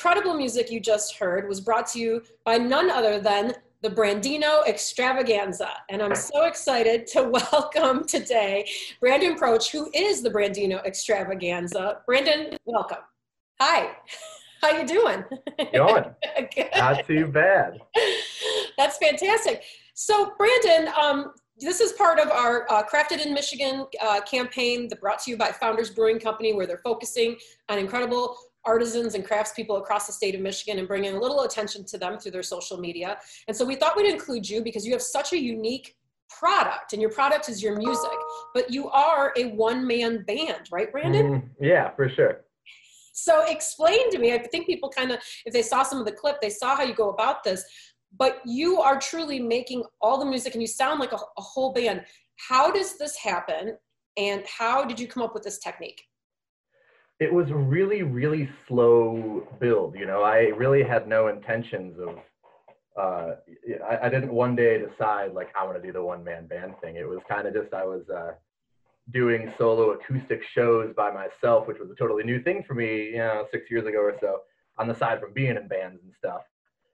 incredible 0.00 0.32
music 0.32 0.70
you 0.70 0.80
just 0.80 1.18
heard 1.18 1.46
was 1.46 1.60
brought 1.60 1.86
to 1.86 1.98
you 1.98 2.22
by 2.46 2.56
none 2.56 2.90
other 2.90 3.20
than 3.20 3.52
the 3.82 3.90
Brandino 3.90 4.66
Extravaganza. 4.66 5.68
And 5.90 6.00
I'm 6.00 6.14
so 6.14 6.46
excited 6.46 7.06
to 7.08 7.24
welcome 7.52 8.06
today 8.06 8.66
Brandon 8.98 9.36
Proch, 9.36 9.70
who 9.70 9.90
is 9.92 10.22
the 10.22 10.30
Brandino 10.30 10.82
Extravaganza. 10.86 11.98
Brandon, 12.06 12.56
welcome. 12.64 13.04
Hi. 13.60 13.90
How 14.62 14.70
you 14.70 14.86
doing? 14.86 15.22
Going. 15.74 16.04
Not 16.76 17.06
too 17.06 17.26
bad. 17.26 17.78
That's 18.78 18.96
fantastic. 18.96 19.64
So, 19.92 20.32
Brandon, 20.38 20.94
um, 20.98 21.32
this 21.58 21.80
is 21.80 21.92
part 21.92 22.18
of 22.18 22.30
our 22.30 22.70
uh, 22.72 22.82
Crafted 22.84 23.24
in 23.24 23.34
Michigan 23.34 23.84
uh, 24.02 24.22
campaign 24.22 24.88
that 24.88 24.98
brought 24.98 25.18
to 25.24 25.30
you 25.30 25.36
by 25.36 25.52
Founders 25.52 25.90
Brewing 25.90 26.18
Company, 26.18 26.54
where 26.54 26.66
they're 26.66 26.80
focusing 26.82 27.36
on 27.68 27.78
incredible 27.78 28.38
artisans 28.64 29.14
and 29.14 29.26
craftspeople 29.26 29.78
across 29.78 30.06
the 30.06 30.12
state 30.12 30.34
of 30.34 30.40
Michigan 30.40 30.78
and 30.78 30.88
bringing 30.88 31.14
a 31.14 31.20
little 31.20 31.42
attention 31.42 31.84
to 31.86 31.98
them 31.98 32.18
through 32.18 32.32
their 32.32 32.42
social 32.42 32.78
media. 32.78 33.18
And 33.48 33.56
so 33.56 33.64
we 33.64 33.74
thought 33.74 33.96
we'd 33.96 34.10
include 34.10 34.48
you 34.48 34.62
because 34.62 34.86
you 34.86 34.92
have 34.92 35.02
such 35.02 35.32
a 35.32 35.38
unique 35.38 35.96
product 36.28 36.92
and 36.92 37.02
your 37.02 37.10
product 37.10 37.48
is 37.48 37.62
your 37.62 37.76
music, 37.76 38.10
but 38.54 38.70
you 38.70 38.88
are 38.90 39.32
a 39.36 39.46
one 39.52 39.86
man 39.86 40.24
band, 40.26 40.68
right, 40.70 40.92
Brandon? 40.92 41.32
Mm, 41.32 41.48
yeah, 41.60 41.90
for 41.96 42.08
sure. 42.08 42.44
So 43.12 43.44
explain 43.46 44.10
to 44.10 44.18
me, 44.18 44.32
I 44.32 44.38
think 44.38 44.66
people 44.66 44.88
kind 44.88 45.10
of, 45.10 45.18
if 45.44 45.52
they 45.52 45.62
saw 45.62 45.82
some 45.82 45.98
of 45.98 46.06
the 46.06 46.12
clip, 46.12 46.40
they 46.40 46.48
saw 46.48 46.76
how 46.76 46.84
you 46.84 46.94
go 46.94 47.10
about 47.10 47.42
this 47.42 47.64
but 48.18 48.40
you 48.44 48.80
are 48.80 48.98
truly 48.98 49.38
making 49.38 49.84
all 50.00 50.18
the 50.18 50.26
music 50.26 50.54
and 50.54 50.62
you 50.62 50.68
sound 50.68 51.00
like 51.00 51.12
a, 51.12 51.16
a 51.16 51.42
whole 51.42 51.72
band. 51.72 52.04
How 52.48 52.70
does 52.70 52.98
this 52.98 53.16
happen? 53.16 53.76
And 54.16 54.44
how 54.46 54.84
did 54.84 54.98
you 54.98 55.06
come 55.06 55.22
up 55.22 55.34
with 55.34 55.44
this 55.44 55.58
technique? 55.58 56.02
It 57.20 57.32
was 57.32 57.50
really, 57.52 58.02
really 58.02 58.48
slow 58.66 59.46
build. 59.60 59.94
You 59.94 60.06
know, 60.06 60.22
I 60.22 60.52
really 60.56 60.82
had 60.82 61.06
no 61.06 61.28
intentions 61.28 61.98
of 62.00 62.18
uh, 62.98 63.36
I, 63.88 64.06
I, 64.06 64.08
didn't 64.08 64.32
one 64.32 64.56
day 64.56 64.78
decide 64.78 65.32
like 65.32 65.48
I 65.58 65.64
want 65.64 65.80
to 65.80 65.82
do 65.82 65.92
the 65.92 66.02
one 66.02 66.24
man 66.24 66.46
band 66.46 66.74
thing. 66.80 66.96
It 66.96 67.08
was 67.08 67.20
kind 67.28 67.46
of 67.46 67.54
just 67.54 67.72
I 67.72 67.84
was 67.84 68.08
uh, 68.10 68.32
doing 69.12 69.52
solo 69.56 69.92
acoustic 69.92 70.42
shows 70.42 70.92
by 70.96 71.10
myself, 71.10 71.68
which 71.68 71.78
was 71.78 71.90
a 71.90 71.94
totally 71.94 72.24
new 72.24 72.42
thing 72.42 72.64
for 72.66 72.74
me, 72.74 73.10
you 73.10 73.18
know, 73.18 73.46
six 73.52 73.70
years 73.70 73.86
ago 73.86 73.98
or 74.00 74.14
so, 74.20 74.40
on 74.78 74.88
the 74.88 74.94
side 74.94 75.20
from 75.20 75.32
being 75.32 75.56
in 75.56 75.68
bands 75.68 76.00
and 76.02 76.12
stuff 76.18 76.42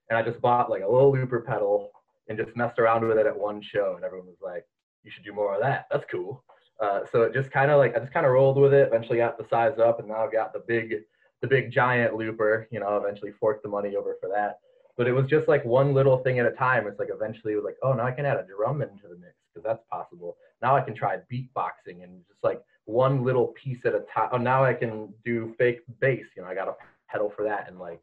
and 0.09 0.19
I 0.19 0.23
just 0.23 0.41
bought 0.41 0.71
like 0.71 0.83
a 0.83 0.91
little 0.91 1.13
looper 1.13 1.41
pedal 1.41 1.91
and 2.29 2.39
just 2.39 2.57
messed 2.57 2.79
around 2.79 3.07
with 3.07 3.19
it 3.19 3.27
at 3.27 3.39
one 3.39 3.63
show, 3.63 3.95
and 3.97 4.05
everyone 4.05 4.27
was 4.27 4.41
like, 4.43 4.65
"You 5.05 5.11
should 5.11 5.25
do 5.25 5.33
more 5.33 5.55
of 5.55 5.63
that. 5.63 5.87
That's 5.91 6.05
cool." 6.11 6.45
Uh, 6.81 7.01
so 7.11 7.23
it 7.23 7.33
just 7.33 7.51
kind 7.51 7.71
of 7.71 7.79
like 7.79 7.97
I 7.97 8.01
just 8.01 8.13
kind 8.13 8.27
of 8.27 8.33
rolled 8.33 8.59
with 8.59 8.75
it. 8.75 8.89
Eventually 8.89 9.19
got 9.19 9.39
the 9.39 9.47
size 9.49 9.79
up, 9.79 9.99
and 9.99 10.09
now 10.09 10.25
I've 10.25 10.33
got 10.33 10.53
the 10.53 10.63
big, 10.67 10.95
the 11.41 11.47
big 11.47 11.71
giant 11.71 12.15
looper. 12.15 12.69
You 12.71 12.81
know, 12.81 12.97
eventually 12.97 13.33
forked 13.41 13.63
the 13.63 13.69
money 13.69 13.97
over 13.97 14.17
for 14.21 14.29
that. 14.29 14.59
But 14.97 15.07
it 15.07 15.13
was 15.13 15.27
just 15.27 15.49
like 15.49 15.65
one 15.65 15.95
little 15.95 16.19
thing 16.19 16.39
at 16.39 16.47
a 16.47 16.53
time. 16.53 16.87
It's 16.87 16.99
like 16.99 17.11
eventually 17.13 17.53
it 17.53 17.57
was 17.57 17.65
like, 17.65 17.77
oh, 17.83 17.93
now 17.93 18.07
I 18.07 18.13
can 18.13 18.25
add 18.25 18.39
a 18.39 18.47
drum 18.47 18.83
into 18.83 19.09
the 19.09 19.17
mix 19.17 19.35
because 19.53 19.65
that's 19.65 19.83
possible. 19.91 20.37
Now 20.63 20.77
I 20.77 20.81
can 20.81 20.95
try 20.95 21.19
beatboxing 21.33 22.03
and 22.03 22.23
just 22.29 22.43
like 22.43 22.63
one 22.85 23.25
little 23.25 23.49
piece 23.49 23.79
at 23.85 23.95
a 23.95 24.05
time. 24.13 24.31
Oh, 24.33 24.39
now 24.39 24.65
I 24.65 24.73
can 24.75 25.13
do 25.25 25.55
fake 25.59 25.81
bass. 26.01 26.25
You 26.37 26.43
know, 26.43 26.49
I 26.49 26.55
got 26.55 26.69
a 26.69 26.75
pedal 27.09 27.33
for 27.35 27.45
that, 27.45 27.69
and 27.69 27.79
like 27.79 28.01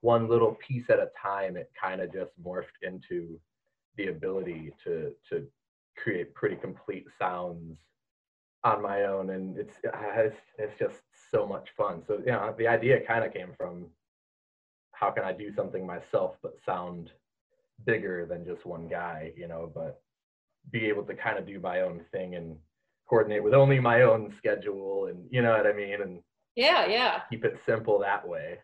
one 0.00 0.28
little 0.28 0.56
piece 0.66 0.84
at 0.88 0.98
a 0.98 1.10
time, 1.20 1.56
it 1.56 1.70
kind 1.80 2.00
of 2.00 2.12
just 2.12 2.30
morphed 2.44 2.82
into 2.82 3.40
the 3.96 4.08
ability 4.08 4.72
to 4.84 5.12
to 5.30 5.46
create 5.96 6.34
pretty 6.34 6.56
complete 6.56 7.06
sounds 7.18 7.78
on 8.66 8.82
my 8.82 9.04
own, 9.04 9.30
and 9.30 9.56
it's 9.56 9.74
uh, 9.86 9.90
it's, 10.16 10.36
it's 10.58 10.78
just 10.78 10.96
so 11.30 11.46
much 11.46 11.68
fun. 11.76 12.02
So 12.06 12.18
you 12.18 12.32
know, 12.32 12.54
the 12.58 12.66
idea 12.66 13.00
kind 13.06 13.24
of 13.24 13.32
came 13.32 13.52
from 13.56 13.86
how 14.92 15.10
can 15.10 15.24
I 15.24 15.32
do 15.32 15.54
something 15.54 15.86
myself 15.86 16.36
but 16.42 16.56
sound 16.64 17.10
bigger 17.84 18.26
than 18.26 18.44
just 18.44 18.64
one 18.66 18.88
guy, 18.88 19.32
you 19.36 19.46
know, 19.46 19.70
but 19.74 20.00
be 20.72 20.86
able 20.86 21.04
to 21.04 21.14
kind 21.14 21.38
of 21.38 21.46
do 21.46 21.60
my 21.60 21.82
own 21.82 22.00
thing 22.10 22.34
and 22.34 22.56
coordinate 23.08 23.44
with 23.44 23.54
only 23.54 23.78
my 23.78 24.02
own 24.02 24.34
schedule 24.38 25.06
and 25.06 25.24
you 25.30 25.42
know 25.42 25.52
what 25.52 25.66
I 25.66 25.72
mean 25.72 26.02
and 26.02 26.20
yeah, 26.56 26.86
yeah. 26.86 27.20
Keep 27.30 27.44
it 27.44 27.58
simple 27.66 27.98
that 28.00 28.26
way. 28.26 28.58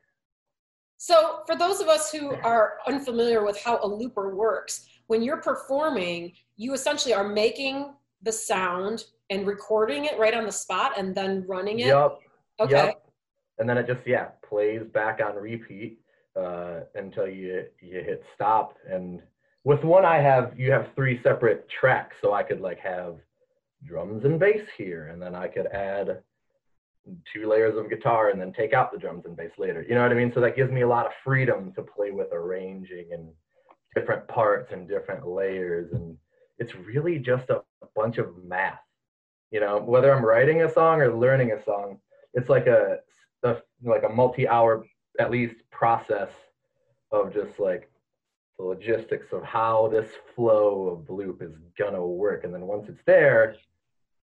So, 0.96 1.40
for 1.46 1.56
those 1.56 1.80
of 1.80 1.88
us 1.88 2.10
who 2.10 2.34
are 2.42 2.78
unfamiliar 2.86 3.44
with 3.44 3.60
how 3.62 3.78
a 3.82 3.86
looper 3.86 4.34
works, 4.34 4.86
when 5.08 5.22
you're 5.22 5.42
performing, 5.42 6.32
you 6.56 6.72
essentially 6.72 7.12
are 7.12 7.28
making 7.28 7.92
the 8.22 8.32
sound 8.32 9.04
and 9.32 9.46
recording 9.46 10.04
it 10.04 10.18
right 10.18 10.34
on 10.34 10.44
the 10.44 10.52
spot 10.52 10.92
and 10.98 11.14
then 11.14 11.44
running 11.46 11.80
it. 11.80 11.86
Yep. 11.86 12.18
Okay. 12.60 12.86
Yep. 12.86 13.02
And 13.58 13.68
then 13.68 13.78
it 13.78 13.86
just 13.86 14.06
yeah 14.06 14.28
plays 14.48 14.82
back 14.92 15.20
on 15.24 15.36
repeat 15.36 15.98
uh, 16.38 16.80
until 16.94 17.26
you 17.26 17.64
you 17.80 18.00
hit 18.00 18.22
stop. 18.34 18.76
And 18.88 19.22
with 19.64 19.82
one 19.82 20.04
I 20.04 20.18
have 20.18 20.52
you 20.58 20.70
have 20.70 20.88
three 20.94 21.20
separate 21.22 21.66
tracks, 21.80 22.16
so 22.22 22.32
I 22.34 22.42
could 22.42 22.60
like 22.60 22.78
have 22.80 23.16
drums 23.84 24.24
and 24.24 24.38
bass 24.38 24.66
here, 24.76 25.08
and 25.08 25.20
then 25.20 25.34
I 25.34 25.48
could 25.48 25.66
add 25.66 26.22
two 27.32 27.48
layers 27.48 27.76
of 27.76 27.90
guitar 27.90 28.30
and 28.30 28.40
then 28.40 28.52
take 28.52 28.72
out 28.72 28.92
the 28.92 28.98
drums 28.98 29.24
and 29.24 29.36
bass 29.36 29.50
later. 29.58 29.84
You 29.88 29.94
know 29.94 30.02
what 30.02 30.12
I 30.12 30.14
mean? 30.14 30.32
So 30.34 30.40
that 30.40 30.56
gives 30.56 30.70
me 30.70 30.82
a 30.82 30.88
lot 30.88 31.06
of 31.06 31.12
freedom 31.24 31.72
to 31.74 31.82
play 31.82 32.10
with 32.12 32.28
arranging 32.32 33.08
and 33.12 33.28
different 33.96 34.28
parts 34.28 34.70
and 34.72 34.88
different 34.88 35.26
layers. 35.26 35.92
And 35.92 36.16
it's 36.58 36.74
really 36.76 37.18
just 37.18 37.50
a, 37.50 37.56
a 37.56 37.88
bunch 37.96 38.18
of 38.18 38.28
math. 38.44 38.78
You 39.52 39.60
know, 39.60 39.78
whether 39.78 40.12
I'm 40.12 40.24
writing 40.24 40.62
a 40.62 40.72
song 40.72 41.02
or 41.02 41.14
learning 41.14 41.52
a 41.52 41.62
song, 41.62 41.98
it's 42.32 42.48
like 42.48 42.66
a, 42.66 42.98
a 43.42 43.56
like 43.84 44.02
a 44.02 44.08
multi-hour 44.08 44.86
at 45.20 45.30
least 45.30 45.56
process 45.70 46.30
of 47.10 47.34
just 47.34 47.60
like 47.60 47.90
the 48.58 48.64
logistics 48.64 49.26
of 49.32 49.44
how 49.44 49.88
this 49.92 50.08
flow 50.34 50.88
of 50.88 51.10
loop 51.10 51.42
is 51.42 51.52
gonna 51.78 52.04
work. 52.04 52.44
And 52.44 52.54
then 52.54 52.62
once 52.62 52.88
it's 52.88 53.02
there, 53.04 53.54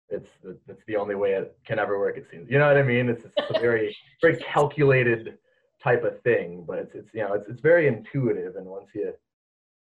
it's 0.08 0.28
it's 0.68 0.84
the 0.86 0.94
only 0.94 1.16
way 1.16 1.32
it 1.32 1.58
can 1.66 1.80
ever 1.80 1.98
work. 1.98 2.16
It 2.16 2.26
seems. 2.30 2.48
You 2.48 2.60
know 2.60 2.68
what 2.68 2.76
I 2.76 2.84
mean? 2.84 3.08
It's, 3.08 3.24
it's 3.24 3.50
a 3.50 3.60
very 3.60 3.96
very 4.22 4.36
calculated 4.36 5.38
type 5.82 6.04
of 6.04 6.20
thing, 6.22 6.64
but 6.66 6.78
it's 6.78 6.94
it's 6.94 7.10
you 7.12 7.22
know 7.22 7.34
it's 7.34 7.48
it's 7.48 7.60
very 7.60 7.88
intuitive, 7.88 8.54
and 8.54 8.66
once 8.66 8.90
you 8.94 9.12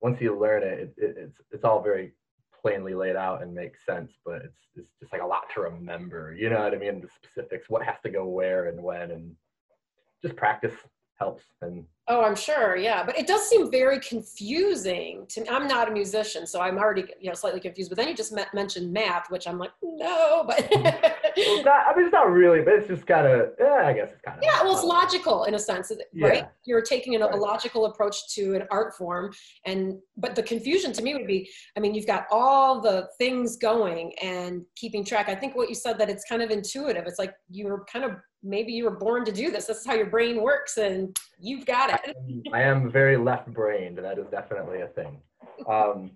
once 0.01 0.19
you 0.23 0.39
learn 0.39 0.63
it, 0.63 0.79
it, 0.79 0.95
it 0.97 1.17
it's 1.19 1.39
it's 1.51 1.65
all 1.65 1.83
very 1.83 2.15
plainly 2.65 2.95
laid 2.95 3.15
out 3.15 3.43
and 3.43 3.55
makes 3.55 3.85
sense. 3.85 4.13
But 4.25 4.43
it's 4.43 4.61
it's 4.77 4.89
just 4.99 5.13
like 5.13 5.23
a 5.23 5.27
lot 5.27 5.45
to 5.55 5.61
remember. 5.61 6.35
You 6.37 6.51
know 6.51 6.63
what 6.63 6.73
I 6.73 6.79
mean? 6.79 7.01
The 7.01 7.09
specifics, 7.09 7.69
what 7.69 7.85
has 7.85 7.97
to 8.05 8.11
go 8.11 8.27
where 8.27 8.69
and 8.69 8.83
when, 8.83 9.11
and 9.11 9.37
just 10.23 10.37
practice 10.37 10.75
helps 11.25 11.45
and 11.63 11.85
oh 12.09 12.23
i'm 12.23 12.37
sure 12.37 12.77
yeah 12.77 13.03
but 13.05 13.19
it 13.19 13.27
does 13.27 13.49
seem 13.49 13.71
very 13.71 13.99
confusing 14.01 15.25
to 15.29 15.41
me. 15.41 15.49
I'm 15.49 15.67
not 15.67 15.89
a 15.89 15.91
musician 15.91 16.47
so 16.47 16.61
i'm 16.61 16.79
already 16.79 17.05
you 17.21 17.29
know 17.29 17.35
slightly 17.35 17.61
confused 17.61 17.91
but 17.91 17.97
then 17.97 18.09
you 18.09 18.15
just 18.15 18.35
mentioned 18.53 18.93
math 18.93 19.31
which 19.31 19.49
i'm 19.49 19.59
like 19.59 19.71
no 19.83 20.45
but 20.47 20.69
well, 20.73 21.65
not, 21.65 21.87
i 21.89 21.93
mean 21.97 22.07
it's 22.07 22.13
not 22.13 22.31
really 22.31 22.61
but 22.61 22.75
it's 22.75 22.89
just 22.89 23.07
kind 23.07 23.27
of 23.27 23.51
yeah 23.59 23.83
i 23.87 23.93
guess 23.93 24.11
it's 24.13 24.21
kind 24.21 24.39
of 24.39 24.45
yeah 24.45 24.63
well 24.63 24.75
it's 24.75 24.85
logical 24.85 25.45
in 25.45 25.55
a 25.55 25.59
sense 25.59 25.91
right 26.21 26.39
yeah. 26.39 26.47
you're 26.65 26.83
taking 26.83 27.15
an, 27.15 27.23
right. 27.23 27.35
a 27.35 27.37
logical 27.37 27.87
approach 27.87 28.29
to 28.35 28.55
an 28.55 28.65
art 28.71 28.95
form 28.95 29.33
and 29.65 29.99
but 30.17 30.35
the 30.35 30.43
confusion 30.43 30.93
to 30.93 31.03
me 31.03 31.15
would 31.15 31.27
be 31.27 31.49
i 31.77 31.81
mean 31.81 31.95
you've 31.95 32.07
got 32.07 32.27
all 32.31 32.81
the 32.81 33.09
things 33.19 33.57
going 33.57 34.13
and 34.23 34.63
keeping 34.77 35.05
track. 35.05 35.29
I 35.29 35.35
think 35.35 35.57
what 35.57 35.69
you 35.69 35.75
said 35.75 35.99
that 35.99 36.11
it's 36.11 36.25
kind 36.25 36.43
of 36.43 36.51
intuitive. 36.51 37.05
It's 37.07 37.19
like 37.19 37.35
you're 37.51 37.85
kind 37.91 38.05
of 38.05 38.13
maybe 38.45 38.73
you 38.73 38.85
were 38.85 38.97
born 38.97 39.25
to 39.25 39.33
do 39.33 39.51
this. 39.51 39.67
This 39.67 39.79
is 39.79 39.87
how 39.87 39.95
your 39.95 40.07
brain 40.07 40.41
works, 40.41 40.77
and 40.77 41.19
you've 41.41 41.67
got 41.67 42.01
it. 42.05 42.17
I 42.53 42.63
am 42.63 42.91
very 42.91 43.17
left-brained. 43.17 43.99
That 43.99 44.19
is 44.19 44.27
definitely 44.31 44.83
a 44.83 44.89
thing. 44.89 45.21
Um, 45.67 46.13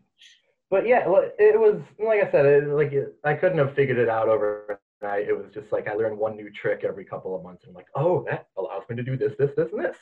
but 0.71 0.87
yeah, 0.87 1.01
it 1.39 1.59
was 1.59 1.81
like 1.99 2.23
I 2.23 2.31
said. 2.31 2.47
It, 2.47 2.69
like 2.69 2.93
it, 2.93 3.17
I 3.25 3.35
couldn't 3.35 3.59
have 3.59 3.75
figured 3.75 3.99
it 3.99 4.09
out 4.09 4.29
overnight. 4.29 5.29
It 5.29 5.37
was 5.37 5.47
just 5.53 5.73
like 5.73 5.89
I 5.89 5.95
learned 5.95 6.19
one 6.19 6.37
new 6.37 6.51
trick 6.51 6.85
every 6.85 7.05
couple 7.05 7.35
of 7.35 7.43
months, 7.43 7.65
and 7.65 7.71
I'm 7.71 7.75
like, 7.75 7.89
oh, 7.95 8.25
that 8.29 8.49
allows 8.57 8.83
me 8.89 8.97
to 8.97 9.03
do 9.03 9.17
this, 9.17 9.33
this, 9.39 9.51
this, 9.57 9.73
and 9.73 9.83
this. 9.83 9.97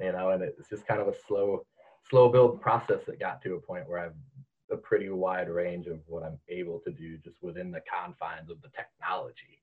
You 0.00 0.12
know, 0.12 0.30
and 0.30 0.42
it's 0.42 0.68
just 0.68 0.86
kind 0.86 1.00
of 1.00 1.08
a 1.08 1.14
slow, 1.26 1.64
slow 2.08 2.30
build 2.30 2.60
process 2.60 3.00
that 3.06 3.20
got 3.20 3.42
to 3.42 3.54
a 3.54 3.60
point 3.60 3.88
where 3.88 3.98
I've 3.98 4.14
a 4.70 4.76
pretty 4.76 5.08
wide 5.08 5.48
range 5.48 5.86
of 5.86 6.00
what 6.06 6.22
I'm 6.22 6.38
able 6.48 6.80
to 6.80 6.90
do 6.90 7.18
just 7.18 7.42
within 7.42 7.70
the 7.70 7.82
confines 7.88 8.50
of 8.50 8.60
the 8.62 8.68
technology. 8.68 9.55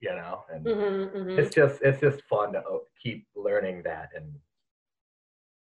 And 0.53 0.65
mm-hmm, 0.65 1.17
mm-hmm. 1.17 1.39
it's 1.39 1.53
just 1.53 1.81
it's 1.81 1.99
just 1.99 2.21
fun 2.29 2.53
to 2.53 2.61
keep 3.01 3.25
learning 3.35 3.81
that. 3.83 4.09
And 4.15 4.31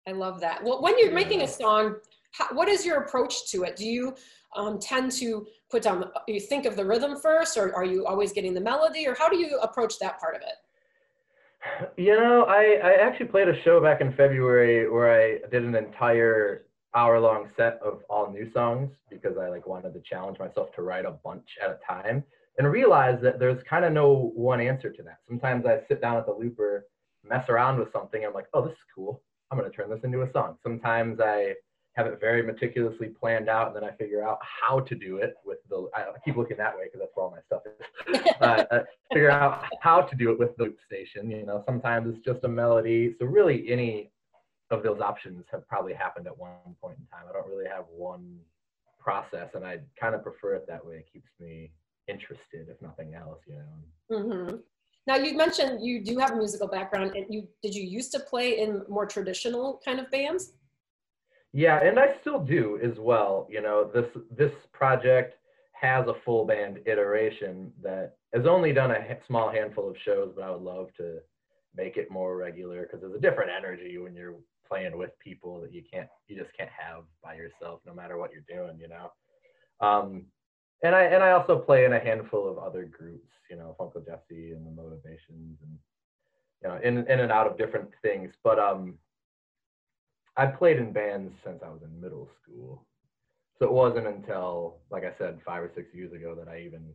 I 0.06 0.12
love 0.12 0.40
that. 0.40 0.62
Well, 0.62 0.82
when 0.82 0.98
you're 0.98 1.12
making 1.12 1.42
a 1.42 1.48
song, 1.48 1.96
how, 2.32 2.48
what 2.52 2.68
is 2.68 2.84
your 2.84 3.02
approach 3.02 3.50
to 3.50 3.62
it? 3.62 3.76
Do 3.76 3.86
you 3.86 4.14
um, 4.56 4.78
tend 4.78 5.12
to 5.12 5.46
put 5.70 5.82
down, 5.82 6.10
you 6.28 6.40
think 6.40 6.66
of 6.66 6.76
the 6.76 6.84
rhythm 6.84 7.16
first, 7.16 7.56
or 7.56 7.74
are 7.74 7.84
you 7.84 8.06
always 8.06 8.32
getting 8.32 8.54
the 8.54 8.60
melody, 8.60 9.06
or 9.06 9.14
how 9.14 9.28
do 9.28 9.36
you 9.36 9.58
approach 9.60 9.98
that 10.00 10.20
part 10.20 10.36
of 10.36 10.42
it? 10.42 10.56
You 11.96 12.16
know, 12.16 12.44
I, 12.44 12.78
I 12.84 12.92
actually 13.00 13.26
played 13.26 13.48
a 13.48 13.62
show 13.62 13.80
back 13.80 14.00
in 14.00 14.12
February 14.12 14.90
where 14.90 15.10
I 15.10 15.38
did 15.50 15.64
an 15.64 15.74
entire 15.74 16.66
hour 16.94 17.18
long 17.18 17.48
set 17.56 17.80
of 17.82 18.02
all 18.08 18.30
new 18.30 18.52
songs 18.52 18.90
because 19.10 19.36
I 19.38 19.48
like 19.48 19.66
wanted 19.66 19.94
to 19.94 20.00
challenge 20.00 20.38
myself 20.38 20.72
to 20.76 20.82
write 20.82 21.06
a 21.06 21.10
bunch 21.10 21.48
at 21.62 21.70
a 21.70 21.78
time 21.88 22.22
and 22.58 22.70
realize 22.70 23.20
that 23.22 23.38
there's 23.38 23.62
kind 23.68 23.84
of 23.84 23.92
no 23.92 24.32
one 24.34 24.60
answer 24.60 24.90
to 24.90 25.02
that. 25.02 25.18
Sometimes 25.26 25.66
I 25.66 25.80
sit 25.88 26.00
down 26.00 26.16
at 26.16 26.26
the 26.26 26.32
looper, 26.32 26.86
mess 27.28 27.48
around 27.48 27.78
with 27.78 27.92
something, 27.92 28.22
and 28.22 28.28
I'm 28.28 28.34
like, 28.34 28.48
oh, 28.54 28.62
this 28.62 28.72
is 28.72 28.84
cool. 28.94 29.22
I'm 29.50 29.58
going 29.58 29.70
to 29.70 29.76
turn 29.76 29.90
this 29.90 30.04
into 30.04 30.22
a 30.22 30.32
song. 30.32 30.56
Sometimes 30.62 31.20
I 31.20 31.54
have 31.94 32.06
it 32.06 32.18
very 32.20 32.42
meticulously 32.42 33.08
planned 33.08 33.48
out, 33.48 33.68
and 33.68 33.76
then 33.76 33.84
I 33.84 33.94
figure 33.96 34.26
out 34.26 34.38
how 34.42 34.80
to 34.80 34.94
do 34.94 35.18
it 35.18 35.34
with 35.44 35.58
the. 35.68 35.88
I 35.94 36.06
keep 36.24 36.36
looking 36.36 36.56
that 36.56 36.76
way 36.76 36.84
because 36.84 37.00
that's 37.00 37.12
where 37.14 37.26
all 37.26 37.30
my 37.30 37.40
stuff 37.46 37.62
is. 37.66 38.32
uh, 38.40 38.80
figure 39.12 39.30
out 39.30 39.64
how 39.80 40.00
to 40.02 40.16
do 40.16 40.30
it 40.32 40.38
with 40.38 40.56
the 40.56 40.64
loop 40.64 40.78
station. 40.86 41.30
You 41.30 41.46
know, 41.46 41.62
sometimes 41.66 42.12
it's 42.14 42.24
just 42.24 42.44
a 42.44 42.48
melody. 42.48 43.14
So 43.18 43.26
really, 43.26 43.70
any 43.70 44.10
of 44.70 44.82
those 44.82 45.00
options 45.00 45.44
have 45.52 45.66
probably 45.68 45.94
happened 45.94 46.26
at 46.26 46.36
one 46.36 46.50
point 46.80 46.98
in 46.98 47.06
time. 47.06 47.26
I 47.28 47.32
don't 47.32 47.48
really 47.48 47.68
have 47.68 47.84
one 47.94 48.38
process, 48.98 49.50
and 49.54 49.64
I 49.64 49.78
kind 50.00 50.14
of 50.14 50.22
prefer 50.22 50.54
it 50.54 50.66
that 50.66 50.84
way. 50.84 50.96
It 50.96 51.06
keeps 51.12 51.30
me 51.38 51.70
interested, 52.08 52.68
if 52.68 52.80
nothing 52.80 53.14
else. 53.14 53.40
You 53.46 53.56
know. 53.56 54.18
Mm-hmm. 54.18 54.56
Now 55.06 55.16
you 55.16 55.36
mentioned 55.36 55.84
you 55.84 56.02
do 56.02 56.18
have 56.18 56.32
a 56.32 56.36
musical 56.36 56.68
background, 56.68 57.12
and 57.14 57.26
you 57.28 57.48
did 57.62 57.74
you 57.74 57.82
used 57.82 58.12
to 58.12 58.20
play 58.20 58.60
in 58.60 58.82
more 58.88 59.06
traditional 59.06 59.80
kind 59.84 60.00
of 60.00 60.10
bands? 60.10 60.52
Yeah, 61.52 61.82
and 61.82 61.98
I 61.98 62.16
still 62.20 62.40
do 62.40 62.80
as 62.82 62.98
well. 62.98 63.46
You 63.50 63.62
know, 63.62 63.90
this 63.92 64.06
this 64.36 64.52
project 64.72 65.36
has 65.72 66.06
a 66.06 66.14
full 66.24 66.46
band 66.46 66.80
iteration 66.86 67.72
that 67.82 68.16
has 68.34 68.46
only 68.46 68.72
done 68.72 68.90
a 68.90 69.18
small 69.26 69.50
handful 69.50 69.88
of 69.88 69.96
shows, 70.04 70.32
but 70.34 70.44
I 70.44 70.50
would 70.50 70.62
love 70.62 70.88
to 70.96 71.18
make 71.76 71.96
it 71.96 72.10
more 72.10 72.36
regular 72.36 72.82
because 72.82 73.00
there's 73.00 73.14
a 73.14 73.20
different 73.20 73.50
energy 73.56 73.98
when 73.98 74.14
you're 74.14 74.36
playing 74.66 74.96
with 74.96 75.10
people 75.18 75.60
that 75.60 75.72
you 75.72 75.82
can't 75.90 76.08
you 76.28 76.36
just 76.36 76.56
can't 76.56 76.70
have 76.70 77.04
by 77.22 77.34
yourself 77.34 77.80
no 77.86 77.92
matter 77.92 78.16
what 78.16 78.30
you're 78.32 78.42
doing 78.48 78.78
you 78.78 78.88
know 78.88 79.10
um 79.86 80.24
and 80.82 80.94
i 80.94 81.02
and 81.02 81.22
i 81.22 81.30
also 81.30 81.58
play 81.58 81.84
in 81.84 81.92
a 81.92 81.98
handful 81.98 82.48
of 82.48 82.58
other 82.58 82.84
groups 82.84 83.28
you 83.50 83.56
know 83.56 83.76
funko 83.78 84.04
jesse 84.04 84.52
and 84.52 84.66
the 84.66 84.70
motivations 84.70 85.58
and 85.62 85.78
you 86.62 86.68
know 86.68 86.76
in 86.82 87.06
in 87.08 87.20
and 87.20 87.32
out 87.32 87.46
of 87.46 87.56
different 87.58 87.88
things 88.02 88.32
but 88.42 88.58
um 88.58 88.94
I 90.36 90.46
played 90.46 90.78
in 90.78 90.92
bands 90.92 91.32
since 91.44 91.62
I 91.64 91.68
was 91.68 91.82
in 91.82 92.00
middle 92.00 92.28
school. 92.42 92.86
So 93.58 93.66
it 93.66 93.72
wasn't 93.72 94.08
until, 94.08 94.78
like 94.90 95.04
I 95.04 95.12
said, 95.16 95.38
five 95.46 95.62
or 95.62 95.70
six 95.74 95.94
years 95.94 96.12
ago 96.12 96.34
that 96.34 96.48
I 96.48 96.60
even 96.60 96.92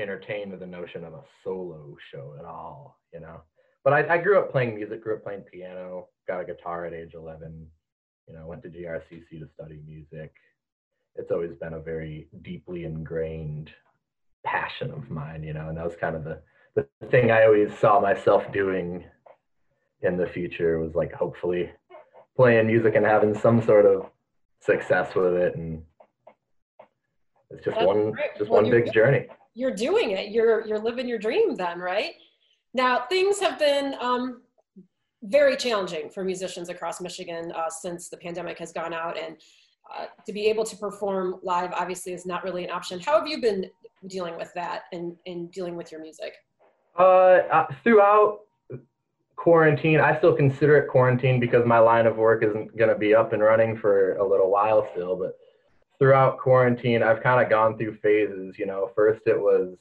entertained 0.00 0.52
the 0.58 0.66
notion 0.66 1.04
of 1.04 1.14
a 1.14 1.22
solo 1.44 1.96
show 2.10 2.34
at 2.38 2.44
all, 2.44 2.98
you 3.14 3.20
know. 3.20 3.42
But 3.84 3.92
I, 3.92 4.14
I 4.14 4.18
grew 4.18 4.38
up 4.38 4.50
playing 4.50 4.74
music, 4.74 5.02
grew 5.02 5.14
up 5.14 5.22
playing 5.22 5.42
piano, 5.42 6.08
got 6.26 6.40
a 6.40 6.44
guitar 6.44 6.86
at 6.86 6.92
age 6.92 7.12
11, 7.14 7.66
you 8.26 8.34
know, 8.34 8.46
went 8.46 8.62
to 8.64 8.68
GRCC 8.68 9.38
to 9.38 9.48
study 9.54 9.80
music. 9.86 10.32
It's 11.16 11.30
always 11.30 11.54
been 11.54 11.74
a 11.74 11.80
very 11.80 12.28
deeply 12.42 12.84
ingrained 12.84 13.70
passion 14.44 14.90
of 14.90 15.10
mine, 15.10 15.42
you 15.42 15.52
know, 15.52 15.68
and 15.68 15.76
that 15.76 15.84
was 15.84 15.96
kind 15.96 16.16
of 16.16 16.24
the, 16.24 16.40
the 16.74 16.86
thing 17.08 17.30
I 17.30 17.44
always 17.44 17.70
saw 17.78 18.00
myself 18.00 18.50
doing 18.52 19.04
in 20.00 20.16
the 20.16 20.26
future 20.26 20.78
was 20.78 20.94
like 20.94 21.12
hopefully 21.12 21.70
playing 22.36 22.66
music 22.66 22.94
and 22.96 23.04
having 23.04 23.34
some 23.38 23.62
sort 23.62 23.84
of 23.86 24.06
success 24.60 25.14
with 25.14 25.34
it 25.34 25.54
and 25.56 25.82
it's 27.50 27.64
just 27.64 27.76
That's 27.76 27.86
one 27.86 28.12
great. 28.12 28.30
just 28.38 28.50
well, 28.50 28.62
one 28.62 28.70
big 28.70 28.92
journey. 28.92 29.26
you're 29.54 29.74
doing 29.74 30.12
it. 30.12 30.30
You're 30.30 30.66
you're 30.66 30.78
living 30.78 31.06
your 31.06 31.18
dream 31.18 31.54
then 31.56 31.78
right? 31.78 32.14
Now 32.72 33.04
things 33.08 33.38
have 33.40 33.58
been 33.58 33.94
um, 34.00 34.40
very 35.22 35.56
challenging 35.56 36.08
for 36.10 36.24
musicians 36.24 36.68
across 36.68 37.00
michigan 37.00 37.52
uh, 37.54 37.68
since 37.70 38.08
the 38.08 38.16
pandemic 38.16 38.58
has 38.58 38.72
gone 38.72 38.92
out 38.92 39.16
and 39.16 39.36
uh, 39.96 40.06
to 40.24 40.32
be 40.32 40.46
able 40.46 40.64
to 40.64 40.76
perform 40.76 41.36
live 41.42 41.72
obviously 41.72 42.12
is 42.12 42.26
not 42.26 42.42
really 42.44 42.64
an 42.64 42.70
option 42.70 43.00
how 43.00 43.18
have 43.18 43.28
you 43.28 43.40
been 43.40 43.66
dealing 44.08 44.36
with 44.36 44.52
that 44.54 44.82
and, 44.92 45.16
and 45.26 45.50
dealing 45.52 45.76
with 45.76 45.92
your 45.92 46.00
music 46.00 46.34
uh, 46.98 47.02
uh 47.02 47.66
throughout 47.82 48.40
quarantine. 49.42 49.98
I 49.98 50.16
still 50.18 50.36
consider 50.36 50.76
it 50.76 50.88
quarantine 50.88 51.40
because 51.40 51.66
my 51.66 51.80
line 51.80 52.06
of 52.06 52.16
work 52.16 52.44
isn't 52.44 52.76
going 52.76 52.90
to 52.90 52.96
be 52.96 53.12
up 53.12 53.32
and 53.32 53.42
running 53.42 53.76
for 53.76 54.14
a 54.18 54.24
little 54.24 54.52
while 54.52 54.88
still. 54.92 55.16
But 55.16 55.36
throughout 55.98 56.38
quarantine, 56.38 57.02
I've 57.02 57.24
kind 57.24 57.42
of 57.42 57.50
gone 57.50 57.76
through 57.76 57.96
phases. 57.96 58.56
You 58.56 58.66
know, 58.66 58.92
first 58.94 59.22
it 59.26 59.36
was 59.36 59.76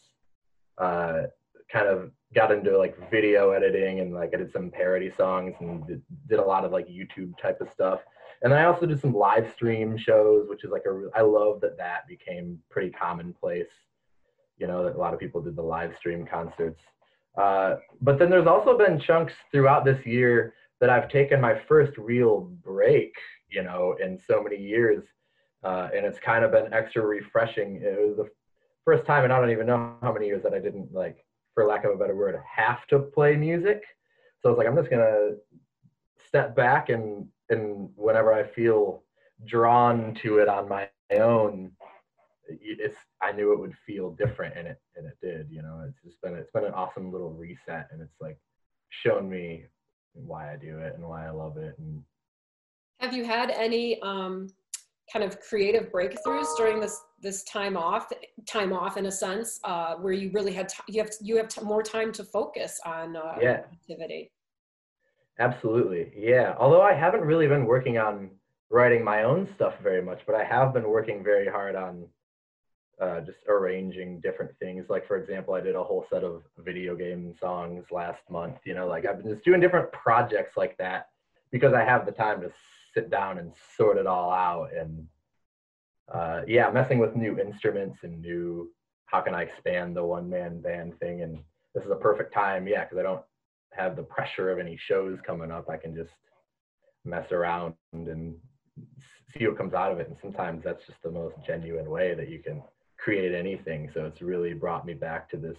uh, 0.80 1.24
kind 1.72 1.88
of 1.88 2.10
got 2.34 2.52
into 2.52 2.76
like 2.76 2.98
video 3.12 3.52
editing 3.52 4.00
and 4.00 4.16
like 4.16 4.32
I 4.34 4.38
did 4.38 4.52
some 4.52 4.72
parody 4.72 5.12
songs 5.12 5.54
and 5.60 5.86
did, 5.86 6.02
did 6.28 6.40
a 6.40 6.44
lot 6.44 6.66
of 6.66 6.72
like 6.72 6.88
YouTube 6.88 7.38
type 7.40 7.62
of 7.62 7.70
stuff. 7.72 8.00
And 8.44 8.54
I 8.54 8.66
also 8.66 8.86
did 8.86 9.00
some 9.00 9.14
live 9.14 9.52
stream 9.54 9.98
shows, 9.98 10.48
which 10.50 10.64
is 10.64 10.72
like 10.72 10.84
a 10.88 11.10
I 11.16 11.22
love 11.22 11.62
that 11.62 11.78
that 11.78 12.08
became 12.08 12.60
pretty 12.70 12.90
commonplace. 12.90 13.70
You 14.58 14.68
know, 14.68 14.84
that 14.84 14.96
a 14.96 14.98
lot 14.98 15.14
of 15.14 15.20
people 15.20 15.42
did 15.42 15.56
the 15.56 15.62
live 15.62 15.96
stream 15.96 16.26
concerts. 16.26 16.82
Uh, 17.38 17.76
but 18.02 18.20
then 18.20 18.30
there's 18.30 18.48
also 18.48 18.78
been 18.78 19.00
chunks 19.00 19.34
throughout 19.52 19.86
this 19.86 20.06
year 20.06 20.54
that 20.80 20.90
I've 20.90 21.10
taken 21.10 21.40
my 21.40 21.60
first 21.68 21.98
real 21.98 22.42
break, 22.64 23.14
you 23.50 23.64
know, 23.64 23.96
in 24.04 24.20
so 24.20 24.42
many 24.44 24.58
years. 24.58 25.04
Uh, 25.64 25.90
and 25.96 26.06
it's 26.06 26.20
kind 26.20 26.44
of 26.44 26.52
been 26.52 26.74
extra 26.74 27.06
refreshing. 27.06 27.82
It 27.84 28.08
was 28.08 28.18
the 28.18 28.30
first 28.84 29.06
time, 29.06 29.24
and 29.24 29.32
I 29.32 29.40
don't 29.40 29.52
even 29.52 29.68
know 29.68 29.96
how 30.02 30.12
many 30.12 30.26
years 30.26 30.42
that 30.44 30.54
I 30.54 30.60
didn't 30.60 30.92
like, 30.92 31.24
for 31.54 31.66
lack 31.66 31.86
of 31.86 31.92
a 31.92 31.96
better 31.96 32.16
word, 32.16 32.36
have 32.56 32.88
to 32.88 33.00
play 33.00 33.36
music. 33.36 33.84
So 34.40 34.50
I 34.50 34.52
was 34.52 34.58
like, 34.58 34.68
I'm 34.68 34.76
just 34.76 34.90
gonna 34.90 35.36
step 36.28 36.56
back 36.56 36.90
and 36.90 37.28
and 37.52 37.90
whenever 37.96 38.34
I 38.34 38.44
feel 38.44 39.04
drawn 39.46 40.16
to 40.24 40.38
it 40.38 40.48
on 40.48 40.68
my 40.68 40.90
own, 41.12 41.72
it's 42.48 42.98
I 43.22 43.32
knew 43.32 43.54
it 43.54 43.60
would 43.60 43.76
feel 43.86 44.12
different 44.12 44.58
and 44.58 44.68
it 44.68 44.78
and 44.96 45.06
it 45.06 45.18
did, 45.22 45.48
you 45.50 45.62
know. 45.62 45.84
It's 45.88 46.02
just 46.04 46.22
been 46.22 46.36
it's 46.36 46.52
been 46.52 46.66
an 46.66 46.74
awesome 46.74 47.12
little 47.12 47.32
reset 47.32 47.88
and 47.92 48.02
it's 48.02 48.20
like 48.20 48.38
shown 48.90 49.30
me 49.30 49.66
why 50.14 50.54
I 50.54 50.58
do 50.58 50.80
it 50.80 50.96
and 50.96 51.04
why 51.04 51.26
I 51.26 51.30
love 51.30 51.58
it 51.58 51.76
and 51.78 52.04
have 53.00 53.14
you 53.14 53.24
had 53.26 53.50
any 53.50 54.02
um 54.02 54.50
kind 55.12 55.26
of 55.26 55.40
creative 55.42 55.92
breakthroughs 55.92 56.56
during 56.58 56.80
this 56.80 57.02
this 57.22 57.44
time 57.44 57.76
off 57.76 58.08
time 58.48 58.72
off 58.72 58.98
in 58.98 59.08
a 59.08 59.12
sense 59.12 59.60
uh, 59.64 59.96
where 59.96 60.14
you 60.14 60.32
really 60.34 60.54
had 60.54 60.70
t- 60.70 60.84
you 60.88 61.02
have 61.02 61.12
you 61.22 61.36
have 61.38 61.48
t- 61.48 61.62
more 61.62 61.84
time 61.84 62.12
to 62.12 62.24
focus 62.24 62.80
on 62.86 63.16
uh, 63.16 63.36
yeah. 63.42 63.62
activity 63.74 64.32
absolutely 65.42 66.12
yeah 66.16 66.56
although 66.60 66.82
i 66.82 66.94
haven't 66.94 67.22
really 67.22 67.48
been 67.48 67.66
working 67.66 67.98
on 67.98 68.30
writing 68.70 69.04
my 69.04 69.24
own 69.24 69.48
stuff 69.56 69.74
very 69.82 70.02
much 70.02 70.22
but 70.26 70.36
i 70.36 70.44
have 70.44 70.74
been 70.74 70.88
working 70.88 71.24
very 71.24 71.48
hard 71.48 71.76
on 71.76 72.06
uh, 73.02 73.20
just 73.22 73.40
arranging 73.48 74.20
different 74.20 74.52
things. 74.60 74.86
Like 74.88 75.08
for 75.08 75.18
example, 75.18 75.56
I 75.56 75.62
did 75.62 75.76
a 75.76 75.84
whole 75.84 76.06
set 76.10 76.24
of 76.24 76.44
video 76.60 76.96
game 76.96 77.34
songs 77.40 77.86
last 77.90 78.22
month. 78.30 78.58
You 78.64 78.76
know, 78.76 78.88
like 78.88 79.06
I've 79.06 79.22
been 79.22 79.34
just 79.34 79.44
doing 79.44 79.60
different 79.60 79.92
projects 79.92 80.56
like 80.56 80.78
that 80.78 81.08
because 81.52 81.74
I 81.74 81.84
have 81.84 82.06
the 82.06 82.12
time 82.12 82.42
to 82.42 82.52
sit 82.94 83.10
down 83.10 83.40
and 83.40 83.54
sort 83.76 83.98
it 83.98 84.06
all 84.06 84.32
out. 84.32 84.70
And 84.74 85.08
uh, 86.14 86.42
yeah, 86.48 86.70
messing 86.70 87.00
with 87.00 87.16
new 87.16 87.40
instruments 87.40 87.98
and 88.04 88.22
new 88.22 88.72
how 89.06 89.22
can 89.22 89.34
I 89.34 89.44
expand 89.44 89.96
the 89.96 90.06
one 90.06 90.30
man 90.30 90.62
band 90.62 91.00
thing. 91.00 91.24
And 91.24 91.40
this 91.74 91.84
is 91.84 91.92
a 91.92 91.96
perfect 91.96 92.34
time, 92.34 92.68
yeah, 92.68 92.84
because 92.84 93.00
I 93.00 93.04
don't 93.04 93.24
have 93.72 93.96
the 93.96 94.04
pressure 94.04 94.52
of 94.52 94.60
any 94.60 94.78
shows 94.78 95.18
coming 95.26 95.52
up. 95.52 95.70
I 95.70 95.78
can 95.78 95.96
just 95.96 96.12
mess 97.06 97.32
around 97.32 97.74
and 97.94 98.36
see 99.34 99.48
what 99.48 99.58
comes 99.58 99.74
out 99.74 99.92
of 99.92 100.00
it. 100.00 100.08
And 100.08 100.18
sometimes 100.22 100.64
that's 100.64 100.86
just 100.86 101.02
the 101.04 101.12
most 101.12 101.36
genuine 101.46 101.90
way 101.90 102.14
that 102.14 102.30
you 102.30 102.40
can 102.40 102.62
create 102.98 103.34
anything. 103.34 103.90
So 103.94 104.06
it's 104.06 104.22
really 104.22 104.54
brought 104.54 104.86
me 104.86 104.94
back 104.94 105.30
to 105.32 105.38
this 105.38 105.58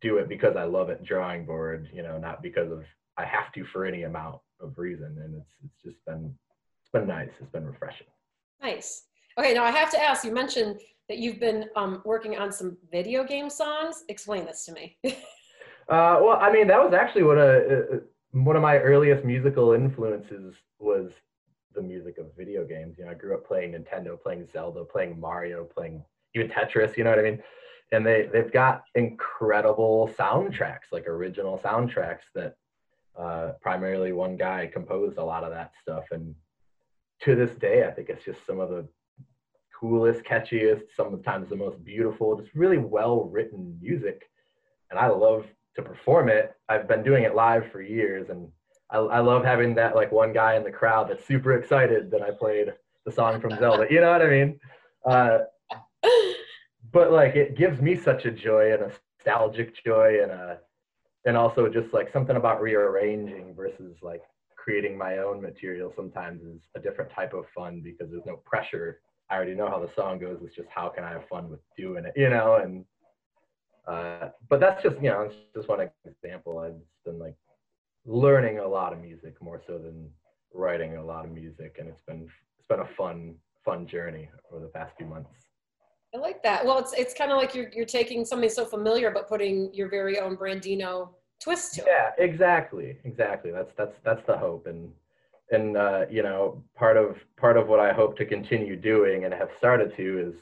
do 0.00 0.16
it 0.16 0.28
because 0.28 0.56
I 0.56 0.64
love 0.64 0.88
it 0.88 1.04
drawing 1.04 1.44
board, 1.44 1.90
you 1.92 2.02
know, 2.02 2.18
not 2.18 2.42
because 2.42 2.72
of 2.72 2.84
I 3.18 3.24
have 3.26 3.52
to 3.52 3.64
for 3.66 3.84
any 3.84 4.04
amount 4.04 4.40
of 4.60 4.78
reason. 4.78 5.18
And 5.22 5.34
it's 5.34 5.52
it's 5.64 5.82
just 5.84 6.04
been 6.06 6.34
it's 6.80 6.90
been 6.90 7.06
nice. 7.06 7.30
It's 7.40 7.50
been 7.50 7.66
refreshing. 7.66 8.06
Nice. 8.62 9.04
Okay, 9.38 9.54
now 9.54 9.64
I 9.64 9.70
have 9.70 9.90
to 9.92 10.02
ask, 10.02 10.24
you 10.24 10.32
mentioned 10.32 10.80
that 11.08 11.18
you've 11.18 11.40
been 11.40 11.66
um, 11.76 12.02
working 12.04 12.36
on 12.36 12.52
some 12.52 12.76
video 12.90 13.24
game 13.24 13.48
songs. 13.48 14.04
Explain 14.08 14.44
this 14.44 14.64
to 14.66 14.72
me. 14.72 14.98
uh, 15.90 16.20
well, 16.22 16.38
I 16.40 16.52
mean, 16.52 16.68
that 16.68 16.82
was 16.82 16.94
actually 16.94 17.24
what 17.24 17.36
a, 17.36 17.96
a, 17.96 18.38
one 18.38 18.54
of 18.54 18.62
my 18.62 18.78
earliest 18.78 19.24
musical 19.24 19.72
influences 19.72 20.54
was 20.78 21.10
the 21.74 21.82
music 21.82 22.18
of 22.18 22.26
video 22.36 22.64
games. 22.64 22.96
You 22.96 23.04
know, 23.04 23.10
I 23.10 23.14
grew 23.14 23.34
up 23.34 23.44
playing 23.44 23.72
Nintendo, 23.72 24.20
playing 24.20 24.46
Zelda, 24.52 24.84
playing 24.84 25.18
Mario, 25.18 25.64
playing 25.64 26.04
even 26.34 26.48
Tetris, 26.48 26.96
you 26.96 27.02
know 27.02 27.10
what 27.10 27.18
I 27.18 27.22
mean? 27.22 27.42
And 27.90 28.06
they 28.06 28.28
they've 28.32 28.52
got 28.52 28.84
incredible 28.94 30.08
soundtracks, 30.16 30.92
like 30.92 31.08
original 31.08 31.58
soundtracks 31.58 32.22
that 32.36 32.54
uh, 33.18 33.52
primarily 33.60 34.12
one 34.12 34.36
guy 34.36 34.70
composed 34.72 35.18
a 35.18 35.24
lot 35.24 35.42
of 35.42 35.50
that 35.50 35.72
stuff. 35.82 36.04
And 36.12 36.36
to 37.22 37.34
this 37.34 37.56
day, 37.56 37.84
I 37.84 37.90
think 37.90 38.10
it's 38.10 38.24
just 38.24 38.46
some 38.46 38.60
of 38.60 38.70
the 38.70 38.86
coolest, 39.78 40.22
catchiest, 40.22 40.82
sometimes 40.96 41.48
the 41.48 41.56
most 41.56 41.82
beautiful, 41.84 42.40
just 42.40 42.54
really 42.54 42.78
well 42.78 43.24
written 43.24 43.76
music. 43.82 44.30
And 44.90 44.98
I 44.98 45.08
love 45.08 45.46
to 45.76 45.82
perform 45.82 46.28
it. 46.28 46.54
I've 46.68 46.88
been 46.88 47.02
doing 47.02 47.24
it 47.24 47.34
live 47.34 47.70
for 47.70 47.80
years 47.80 48.28
and 48.30 48.48
I, 48.90 48.98
I 48.98 49.20
love 49.20 49.44
having 49.44 49.74
that 49.76 49.94
like 49.94 50.10
one 50.10 50.32
guy 50.32 50.56
in 50.56 50.64
the 50.64 50.70
crowd 50.70 51.08
that's 51.08 51.24
super 51.26 51.52
excited 51.52 52.10
that 52.10 52.22
I 52.22 52.30
played 52.30 52.72
the 53.04 53.12
song 53.12 53.40
from 53.40 53.56
Zelda. 53.58 53.86
You 53.90 54.00
know 54.00 54.10
what 54.10 54.22
I 54.22 54.28
mean? 54.28 54.60
Uh, 55.04 55.38
but 56.92 57.12
like 57.12 57.36
it 57.36 57.56
gives 57.56 57.80
me 57.80 57.96
such 57.96 58.24
a 58.24 58.30
joy 58.30 58.72
and 58.72 58.82
a 58.82 58.92
nostalgic 59.20 59.82
joy 59.84 60.22
and 60.22 60.32
a 60.32 60.58
and 61.26 61.36
also 61.36 61.68
just 61.68 61.92
like 61.92 62.10
something 62.12 62.36
about 62.36 62.62
rearranging 62.62 63.54
versus 63.54 63.96
like 64.02 64.22
creating 64.56 64.96
my 64.96 65.18
own 65.18 65.40
material 65.40 65.92
sometimes 65.94 66.42
is 66.42 66.62
a 66.76 66.80
different 66.80 67.10
type 67.10 67.34
of 67.34 67.44
fun 67.54 67.82
because 67.84 68.10
there's 68.10 68.26
no 68.26 68.36
pressure. 68.44 69.00
I 69.28 69.36
already 69.36 69.54
know 69.54 69.68
how 69.68 69.78
the 69.78 69.92
song 69.94 70.18
goes. 70.18 70.38
It's 70.42 70.56
just 70.56 70.68
how 70.74 70.88
can 70.88 71.04
I 71.04 71.10
have 71.10 71.28
fun 71.28 71.50
with 71.50 71.60
doing 71.76 72.04
it, 72.04 72.14
you 72.16 72.30
know? 72.30 72.56
And 72.56 72.84
uh, 73.86 74.28
but 74.48 74.60
that's 74.60 74.82
just 74.82 74.96
you 74.96 75.10
know 75.10 75.22
it's 75.22 75.34
just 75.54 75.68
one 75.68 75.88
example. 76.06 76.58
I've 76.58 76.74
been 77.04 77.18
like 77.18 77.36
learning 78.04 78.58
a 78.58 78.66
lot 78.66 78.92
of 78.92 79.00
music 79.00 79.40
more 79.40 79.60
so 79.66 79.78
than 79.78 80.10
writing 80.52 80.96
a 80.96 81.04
lot 81.04 81.24
of 81.24 81.32
music, 81.32 81.76
and 81.78 81.88
it's 81.88 82.02
been 82.06 82.28
it's 82.58 82.68
been 82.68 82.80
a 82.80 82.88
fun 82.96 83.36
fun 83.64 83.86
journey 83.86 84.28
over 84.50 84.60
the 84.60 84.70
past 84.70 84.96
few 84.96 85.06
months. 85.06 85.30
I 86.14 86.18
like 86.18 86.42
that. 86.42 86.64
Well, 86.64 86.78
it's 86.78 86.92
it's 86.92 87.14
kind 87.14 87.30
of 87.30 87.38
like 87.38 87.54
you're 87.54 87.70
you're 87.74 87.84
taking 87.84 88.24
something 88.24 88.50
so 88.50 88.64
familiar, 88.64 89.10
but 89.10 89.28
putting 89.28 89.72
your 89.72 89.88
very 89.88 90.18
own 90.18 90.36
Brandino 90.36 91.10
twist 91.40 91.74
to 91.74 91.84
yeah, 91.86 92.08
it. 92.08 92.14
Yeah, 92.18 92.24
exactly, 92.24 92.98
exactly. 93.04 93.52
That's 93.52 93.70
that's 93.76 93.94
that's 94.04 94.26
the 94.26 94.36
hope, 94.36 94.66
and 94.66 94.90
and 95.50 95.76
uh, 95.76 96.06
you 96.10 96.22
know, 96.22 96.62
part 96.74 96.96
of 96.96 97.16
part 97.36 97.56
of 97.56 97.68
what 97.68 97.80
I 97.80 97.92
hope 97.92 98.16
to 98.18 98.26
continue 98.26 98.76
doing 98.76 99.24
and 99.24 99.32
have 99.32 99.50
started 99.58 99.96
to 99.96 100.32
is 100.32 100.34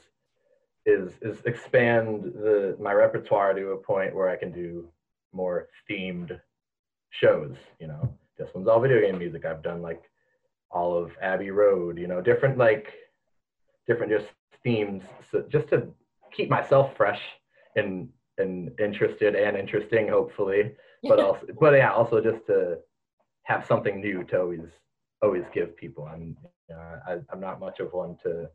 is 0.89 1.13
is 1.21 1.41
expand 1.45 2.23
the 2.23 2.75
my 2.79 2.93
repertoire 2.93 3.53
to 3.53 3.71
a 3.71 3.77
point 3.77 4.15
where 4.15 4.29
I 4.29 4.35
can 4.35 4.51
do 4.51 4.87
more 5.31 5.67
themed 5.89 6.39
shows. 7.11 7.55
You 7.79 7.87
know, 7.87 8.17
this 8.37 8.49
one's 8.53 8.67
all 8.67 8.81
video 8.81 9.01
game 9.01 9.17
music. 9.17 9.45
I've 9.45 9.63
done 9.63 9.81
like 9.81 10.03
all 10.71 10.97
of 10.97 11.11
Abbey 11.21 11.51
Road. 11.51 11.97
You 11.97 12.07
know, 12.07 12.21
different 12.21 12.57
like 12.57 12.93
different 13.87 14.11
just 14.11 14.27
themes 14.63 15.03
so 15.31 15.43
just 15.49 15.67
to 15.69 15.87
keep 16.31 16.49
myself 16.49 16.95
fresh 16.95 17.21
and 17.75 18.07
and 18.37 18.71
interested 18.79 19.35
and 19.35 19.57
interesting 19.57 20.07
hopefully 20.07 20.71
but 21.03 21.19
also 21.25 21.45
but 21.59 21.73
yeah 21.73 21.91
also 21.91 22.21
just 22.21 22.45
to 22.45 22.77
have 23.43 23.65
something 23.65 23.99
new 23.99 24.23
to 24.23 24.39
always 24.39 24.67
always 25.21 25.43
give 25.53 25.75
people 25.75 26.05
i'm 26.05 26.37
uh, 26.71 26.97
I, 27.07 27.19
i'm 27.31 27.39
not 27.39 27.59
much 27.59 27.79
of 27.79 27.91
one 27.93 28.15
to 28.23 28.49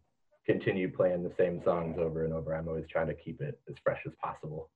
continue 0.47 0.91
playing 0.91 1.23
the 1.23 1.33
same 1.39 1.61
songs 1.65 1.97
over 1.99 2.25
and 2.25 2.33
over 2.33 2.55
i'm 2.55 2.69
always 2.69 2.85
trying 2.91 3.07
to 3.07 3.15
keep 3.15 3.41
it 3.41 3.59
as 3.69 3.75
fresh 3.83 4.01
as 4.07 4.13
possible 4.23 4.71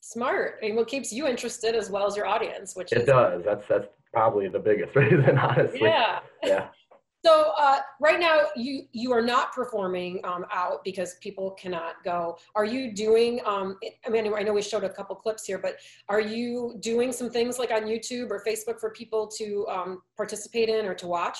smart 0.00 0.56
and 0.62 0.76
what 0.76 0.86
keeps 0.86 1.12
you 1.12 1.26
interested 1.26 1.74
as 1.74 1.90
well 1.90 2.06
as 2.06 2.16
your 2.16 2.26
audience 2.26 2.76
which 2.76 2.92
it 2.92 2.98
is 2.98 3.06
does 3.06 3.42
that's 3.44 3.64
that's 3.68 3.86
probably 4.12 4.48
the 4.48 4.58
biggest 4.58 4.94
reason 4.96 5.38
honestly 5.38 5.80
yeah 5.82 6.20
yeah 6.42 6.68
so 7.26 7.52
uh, 7.58 7.78
right 8.00 8.20
now 8.20 8.42
you 8.54 8.82
you 8.92 9.12
are 9.12 9.20
not 9.20 9.52
performing 9.52 10.20
um, 10.22 10.44
out 10.52 10.84
because 10.84 11.16
people 11.20 11.50
cannot 11.52 11.94
go. 12.04 12.38
Are 12.54 12.64
you 12.64 12.92
doing? 12.92 13.40
Um, 13.44 13.78
I 14.06 14.10
mean, 14.10 14.32
I 14.32 14.42
know 14.42 14.52
we 14.52 14.62
showed 14.62 14.84
a 14.84 14.88
couple 14.88 15.16
clips 15.16 15.44
here, 15.44 15.58
but 15.58 15.74
are 16.08 16.20
you 16.20 16.76
doing 16.78 17.12
some 17.12 17.28
things 17.28 17.58
like 17.58 17.72
on 17.72 17.82
YouTube 17.82 18.30
or 18.30 18.44
Facebook 18.46 18.78
for 18.78 18.90
people 18.90 19.26
to 19.38 19.66
um, 19.68 20.02
participate 20.16 20.68
in 20.68 20.86
or 20.86 20.94
to 20.94 21.08
watch? 21.08 21.38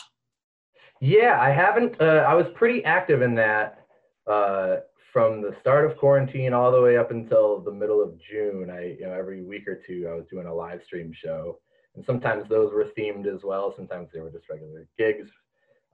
Yeah, 1.00 1.38
I 1.40 1.50
haven't. 1.50 2.00
Uh, 2.00 2.24
I 2.28 2.34
was 2.34 2.46
pretty 2.54 2.84
active 2.84 3.22
in 3.22 3.34
that 3.34 3.86
uh, 4.26 4.76
from 5.12 5.42
the 5.42 5.54
start 5.60 5.90
of 5.90 5.96
quarantine 5.96 6.52
all 6.52 6.72
the 6.72 6.80
way 6.80 6.96
up 6.96 7.10
until 7.10 7.60
the 7.60 7.72
middle 7.72 8.02
of 8.02 8.18
June. 8.18 8.70
I, 8.70 8.96
you 8.98 9.06
know, 9.06 9.12
every 9.12 9.42
week 9.42 9.68
or 9.68 9.80
two, 9.86 10.08
I 10.10 10.14
was 10.14 10.24
doing 10.30 10.46
a 10.46 10.54
live 10.54 10.82
stream 10.84 11.12
show, 11.12 11.58
and 11.94 12.04
sometimes 12.04 12.48
those 12.48 12.72
were 12.72 12.86
themed 12.98 13.26
as 13.26 13.42
well. 13.44 13.74
Sometimes 13.76 14.08
they 14.12 14.20
were 14.20 14.30
just 14.30 14.48
regular 14.48 14.88
gigs 14.98 15.30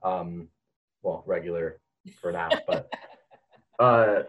um, 0.03 0.47
well, 1.01 1.23
regular 1.25 1.79
for 2.21 2.31
now, 2.31 2.49
but 2.67 2.91
uh, 3.79 4.23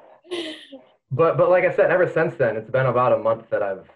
but 1.11 1.37
but 1.37 1.51
like 1.51 1.65
I 1.65 1.75
said, 1.75 1.91
ever 1.91 2.11
since 2.11 2.35
then, 2.37 2.57
it's 2.57 2.71
been 2.71 2.87
about 2.87 3.13
a 3.13 3.19
month 3.19 3.51
that 3.51 3.63
I've 3.63 3.89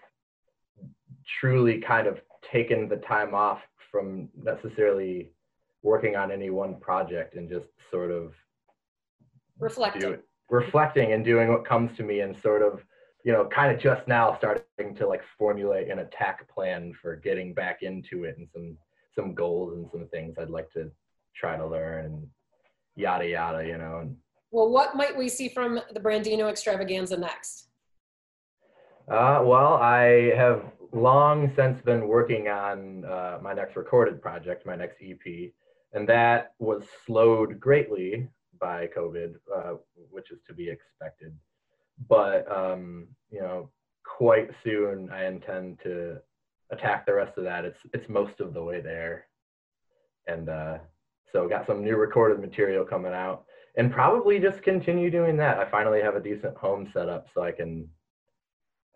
truly 1.39 1.79
kind 1.79 2.07
of 2.07 2.19
taken 2.51 2.87
the 2.87 2.97
time 2.97 3.33
off 3.33 3.61
from 3.91 4.29
necessarily 4.41 5.31
working 5.83 6.15
on 6.15 6.31
any 6.31 6.49
one 6.49 6.79
project 6.79 7.35
and 7.35 7.49
just 7.49 7.67
sort 7.91 8.11
of 8.11 8.33
reflecting, 9.59 10.01
do, 10.01 10.19
reflecting 10.49 11.13
and 11.13 11.23
doing 11.23 11.49
what 11.49 11.65
comes 11.65 11.95
to 11.97 12.03
me 12.03 12.19
and 12.21 12.35
sort 12.41 12.61
of 12.61 12.83
you 13.23 13.31
know 13.31 13.45
kind 13.45 13.73
of 13.73 13.81
just 13.81 14.07
now 14.07 14.35
starting 14.37 14.95
to 14.95 15.07
like 15.07 15.21
formulate 15.37 15.89
an 15.89 15.99
attack 15.99 16.47
plan 16.53 16.93
for 17.01 17.15
getting 17.15 17.53
back 17.53 17.81
into 17.81 18.23
it 18.23 18.37
and 18.37 18.47
some 18.53 18.77
some 19.15 19.33
goals 19.33 19.73
and 19.75 19.87
some 19.91 20.07
things 20.07 20.35
I'd 20.37 20.49
like 20.49 20.71
to 20.73 20.91
try 21.35 21.57
to 21.57 21.65
learn 21.65 22.05
and 22.05 22.27
yada 22.95 23.27
yada, 23.27 23.65
you 23.65 23.77
know. 23.77 23.99
And, 24.01 24.15
well, 24.51 24.69
what 24.69 24.95
might 24.95 25.17
we 25.17 25.29
see 25.29 25.49
from 25.49 25.79
the 25.93 25.99
Brandino 25.99 26.49
extravaganza 26.49 27.17
next? 27.17 27.67
Uh, 29.07 29.41
well, 29.43 29.73
I 29.75 30.33
have 30.35 30.63
long 30.91 31.51
since 31.55 31.81
been 31.81 32.07
working 32.07 32.47
on 32.47 33.05
uh, 33.05 33.39
my 33.41 33.53
next 33.53 33.75
recorded 33.75 34.21
project, 34.21 34.65
my 34.65 34.75
next 34.75 34.97
EP, 35.01 35.51
and 35.93 36.07
that 36.07 36.53
was 36.59 36.83
slowed 37.05 37.59
greatly 37.59 38.27
by 38.59 38.87
COVID, 38.95 39.35
uh, 39.55 39.73
which 40.11 40.31
is 40.31 40.39
to 40.47 40.53
be 40.53 40.69
expected. 40.69 41.35
But 42.07 42.49
um, 42.51 43.07
you 43.29 43.41
know, 43.41 43.69
quite 44.05 44.49
soon 44.63 45.09
I 45.11 45.25
intend 45.25 45.79
to 45.83 46.17
attack 46.71 47.05
the 47.05 47.13
rest 47.13 47.37
of 47.37 47.43
that. 47.45 47.65
It's 47.65 47.79
it's 47.93 48.09
most 48.09 48.39
of 48.39 48.53
the 48.53 48.63
way 48.63 48.81
there, 48.81 49.25
and 50.27 50.49
uh, 50.49 50.77
so 51.31 51.47
got 51.47 51.67
some 51.67 51.83
new 51.83 51.95
recorded 51.95 52.39
material 52.39 52.85
coming 52.85 53.13
out 53.13 53.45
and 53.77 53.91
probably 53.91 54.39
just 54.39 54.61
continue 54.63 55.09
doing 55.09 55.37
that. 55.37 55.57
I 55.57 55.69
finally 55.69 56.01
have 56.01 56.15
a 56.15 56.19
decent 56.19 56.57
home 56.57 56.89
set 56.93 57.07
up 57.07 57.27
so 57.33 57.43
I 57.43 57.51
can 57.51 57.87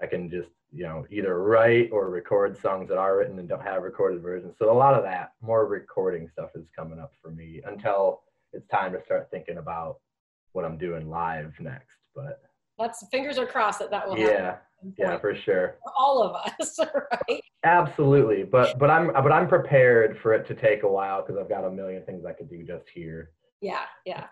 I 0.02 0.08
can 0.08 0.30
just, 0.30 0.50
you 0.74 0.84
know, 0.84 1.06
either 1.12 1.40
write 1.40 1.90
or 1.92 2.10
record 2.10 2.60
songs 2.60 2.90
that 2.90 2.98
are 2.98 3.18
written 3.18 3.38
and 3.38 3.48
don't 3.48 3.62
have 3.62 3.84
recorded 3.84 4.22
versions. 4.22 4.56
So 4.58 4.72
a 4.72 4.74
lot 4.74 4.96
of 4.96 5.04
that, 5.04 5.34
more 5.42 5.68
recording 5.68 6.28
stuff 6.28 6.50
is 6.56 6.66
coming 6.76 7.00
up 7.00 7.14
for 7.22 7.30
me 7.30 7.62
until 7.66 8.22
it's 8.54 8.68
time 8.68 8.92
to 8.94 9.04
start 9.04 9.30
thinking 9.30 9.58
about 9.58 9.98
what 10.54 10.66
I'm 10.66 10.78
doing 10.78 11.10
live 11.10 11.54
next. 11.60 11.98
But 12.16 12.42
let's 12.78 13.06
fingers 13.12 13.38
are 13.38 13.46
crossed 13.46 13.80
that 13.80 13.92
that 13.92 14.08
will 14.08 14.18
yeah, 14.18 14.46
happen 14.46 14.94
yeah 14.98 15.18
for 15.20 15.36
sure. 15.36 15.76
For 15.84 15.92
all 15.98 16.22
of 16.22 16.36
us 16.36 16.80
right? 17.30 17.42
Absolutely 17.64 18.44
but 18.44 18.78
but 18.80 18.90
i'm 18.90 19.08
but 19.14 19.32
i'm 19.32 19.48
prepared 19.48 20.18
for 20.20 20.34
it 20.34 20.46
to 20.48 20.56
take 20.56 20.84
a 20.84 20.88
while 20.88 21.22
because 21.22 21.40
i've 21.40 21.50
got 21.50 21.64
a 21.64 21.72
million 21.72 22.04
things 22.04 22.26
i 22.26 22.34
could 22.34 22.50
do 22.50 22.64
just 22.64 22.86
here. 22.94 23.32
Yeah 23.62 23.84
yeah. 24.06 24.26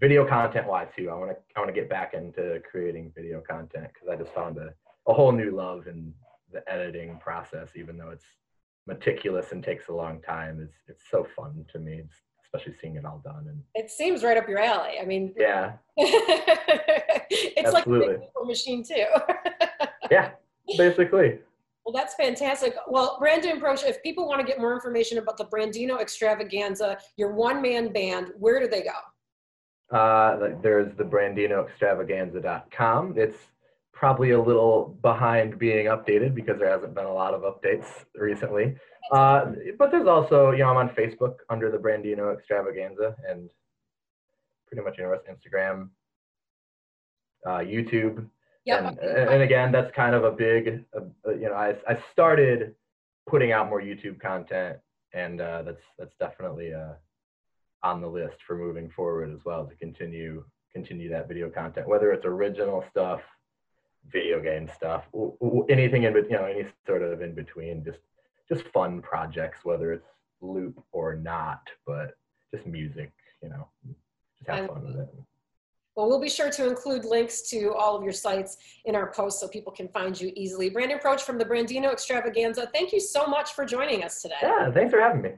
Video 0.00 0.26
content 0.26 0.66
wise 0.66 0.88
too 0.96 1.10
i 1.10 1.14
want 1.14 1.30
to 1.30 1.36
i 1.56 1.60
want 1.60 1.74
to 1.74 1.78
get 1.78 1.90
back 1.90 2.14
into 2.14 2.60
creating 2.70 3.12
video 3.14 3.40
content 3.40 3.88
because 3.92 4.08
i 4.08 4.16
just 4.16 4.32
found 4.34 4.56
a, 4.58 4.72
a 5.08 5.14
whole 5.14 5.32
new 5.32 5.50
love 5.50 5.86
in 5.86 6.12
the 6.52 6.62
editing 6.70 7.18
process 7.18 7.70
even 7.76 7.96
though 7.96 8.10
it's 8.10 8.24
meticulous 8.86 9.52
and 9.52 9.62
takes 9.62 9.88
a 9.88 9.92
long 9.92 10.20
time 10.22 10.60
it's 10.62 10.76
it's 10.88 11.04
so 11.10 11.26
fun 11.36 11.64
to 11.70 11.78
me 11.78 12.00
it's, 12.04 12.16
especially 12.44 12.74
seeing 12.80 12.96
it 12.96 13.04
all 13.04 13.20
done 13.22 13.44
and 13.48 13.62
it 13.74 13.90
seems 13.90 14.24
right 14.24 14.38
up 14.38 14.48
your 14.48 14.58
alley 14.58 14.94
i 15.00 15.04
mean 15.04 15.34
yeah 15.36 15.72
it's 15.98 17.74
Absolutely. 17.74 18.16
like 18.16 18.30
a 18.42 18.46
machine 18.46 18.82
too 18.82 19.04
yeah, 20.10 20.30
basically. 20.76 21.38
Well, 21.84 21.92
that's 21.92 22.14
fantastic. 22.14 22.74
Well, 22.86 23.16
Brandon 23.18 23.60
Proch, 23.60 23.82
if 23.84 24.00
people 24.02 24.26
want 24.28 24.40
to 24.40 24.46
get 24.46 24.60
more 24.60 24.72
information 24.74 25.18
about 25.18 25.36
the 25.38 25.46
Brandino 25.46 26.00
Extravaganza, 26.00 26.98
your 27.16 27.32
one-man 27.32 27.92
band, 27.92 28.28
where 28.38 28.60
do 28.60 28.68
they 28.68 28.82
go? 28.82 28.92
Uh, 29.96 30.50
there's 30.60 30.94
the 30.96 31.04
BrandinoExtravaganza.com. 31.04 33.14
It's 33.16 33.38
probably 33.98 34.30
a 34.30 34.40
little 34.40 34.96
behind 35.02 35.58
being 35.58 35.86
updated 35.86 36.34
because 36.34 36.58
there 36.58 36.70
hasn't 36.70 36.94
been 36.94 37.04
a 37.04 37.12
lot 37.12 37.34
of 37.34 37.42
updates 37.42 37.86
recently. 38.14 38.76
Uh, 39.10 39.52
but 39.76 39.90
there's 39.90 40.06
also, 40.06 40.52
you 40.52 40.58
know, 40.58 40.68
I'm 40.68 40.76
on 40.76 40.90
Facebook 40.90 41.36
under 41.50 41.70
the 41.70 41.78
Brandino 41.78 42.32
Extravaganza 42.32 43.16
and 43.28 43.50
pretty 44.68 44.84
much 44.84 44.98
you 44.98 45.04
know, 45.04 45.18
Instagram, 45.28 45.88
uh, 47.44 47.58
YouTube. 47.58 48.28
Yep. 48.66 48.98
And, 49.00 49.00
and 49.00 49.42
again, 49.42 49.72
that's 49.72 49.94
kind 49.96 50.14
of 50.14 50.24
a 50.24 50.30
big, 50.30 50.84
uh, 50.96 51.30
you 51.30 51.48
know, 51.48 51.54
I, 51.54 51.74
I 51.88 51.98
started 52.12 52.74
putting 53.28 53.50
out 53.50 53.68
more 53.68 53.80
YouTube 53.80 54.20
content, 54.20 54.78
and 55.12 55.40
uh, 55.40 55.62
that's 55.62 55.82
that's 55.98 56.12
definitely 56.20 56.72
uh, 56.74 56.92
on 57.82 58.00
the 58.00 58.06
list 58.06 58.36
for 58.46 58.56
moving 58.56 58.90
forward 58.94 59.32
as 59.32 59.40
well 59.44 59.66
to 59.66 59.74
continue 59.76 60.44
continue 60.72 61.08
that 61.08 61.28
video 61.28 61.48
content, 61.48 61.88
whether 61.88 62.12
it's 62.12 62.26
original 62.26 62.84
stuff, 62.90 63.20
video 64.10 64.40
game 64.40 64.68
stuff, 64.74 65.04
anything 65.68 66.04
in 66.04 66.14
you 66.14 66.30
know 66.30 66.44
any 66.44 66.66
sort 66.86 67.02
of 67.02 67.22
in 67.22 67.34
between, 67.34 67.84
just 67.84 68.00
just 68.50 68.66
fun 68.68 69.02
projects, 69.02 69.64
whether 69.64 69.92
it's 69.92 70.08
loop 70.40 70.82
or 70.92 71.16
not. 71.16 71.62
But 71.86 72.16
just 72.54 72.66
music, 72.66 73.12
you 73.42 73.48
know, 73.48 73.68
just 73.86 74.48
have 74.48 74.68
fun 74.68 74.84
with 74.84 74.96
it. 74.96 75.08
Well, 75.98 76.06
we'll 76.06 76.20
be 76.20 76.28
sure 76.28 76.48
to 76.48 76.68
include 76.68 77.04
links 77.04 77.42
to 77.50 77.74
all 77.74 77.96
of 77.96 78.04
your 78.04 78.12
sites 78.12 78.56
in 78.84 78.94
our 78.94 79.10
post 79.10 79.40
so 79.40 79.48
people 79.48 79.72
can 79.72 79.88
find 79.88 80.18
you 80.18 80.32
easily. 80.36 80.70
Brandon 80.70 81.00
Proch 81.00 81.22
from 81.22 81.38
the 81.38 81.44
Brandino 81.44 81.90
Extravaganza, 81.90 82.70
thank 82.72 82.92
you 82.92 83.00
so 83.00 83.26
much 83.26 83.50
for 83.50 83.64
joining 83.64 84.04
us 84.04 84.22
today. 84.22 84.36
Yeah, 84.40 84.70
thanks 84.70 84.92
for 84.92 85.00
having 85.00 85.22
me. 85.22 85.30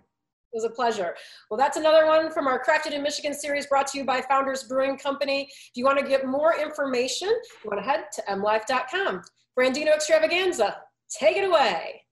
It 0.52 0.56
was 0.56 0.64
a 0.64 0.70
pleasure. 0.70 1.14
Well, 1.48 1.58
that's 1.58 1.76
another 1.76 2.06
one 2.06 2.32
from 2.32 2.48
our 2.48 2.62
Crafted 2.62 2.92
in 2.92 3.02
Michigan 3.02 3.34
series 3.34 3.66
brought 3.66 3.86
to 3.88 3.98
you 3.98 4.04
by 4.04 4.20
Founders 4.22 4.64
Brewing 4.64 4.98
Company. 4.98 5.42
If 5.42 5.70
you 5.74 5.84
want 5.84 6.00
to 6.00 6.06
get 6.06 6.26
more 6.26 6.56
information, 6.60 7.28
you 7.28 7.70
want 7.70 7.84
to 7.84 7.88
head 7.88 8.06
to 8.14 8.22
mlive.com. 8.22 9.22
Brandino 9.56 9.94
Extravaganza, 9.94 10.76
take 11.20 11.36
it 11.36 11.44
away. 11.44 12.02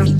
Being 0.00 0.19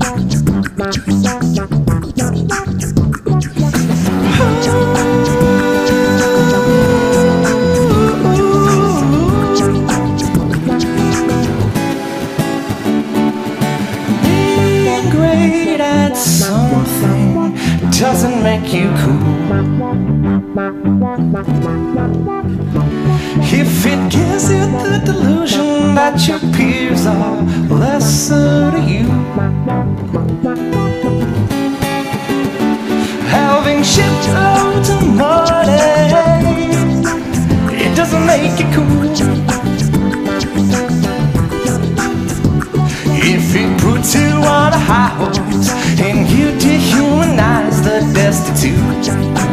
Having 33.31 33.81
shipped 33.81 34.29
of 34.29 35.01
money, 35.17 35.81
it 37.73 37.95
doesn't 37.95 38.23
make 38.27 38.59
you 38.59 38.67
cool. 38.71 39.01
If 43.17 43.55
it 43.55 43.81
puts 43.81 44.13
you 44.13 44.29
on 44.45 44.73
a 44.73 44.77
high 44.77 45.09
horse 45.17 45.39
and 45.99 46.29
you 46.29 46.51
dehumanize 46.59 47.81
the 47.83 48.01
destitute. 48.13 49.50